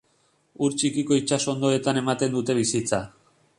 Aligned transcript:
Ur 0.67 0.73
txikiko 0.83 1.19
itsas 1.19 1.39
hondoetan 1.53 2.01
ematen 2.03 2.35
dute 2.39 2.59
bizitza. 2.63 3.03